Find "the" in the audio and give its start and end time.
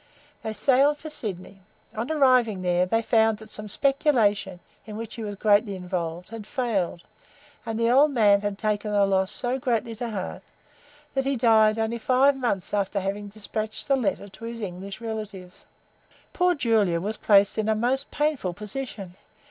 7.79-7.91, 8.91-9.05, 13.87-13.95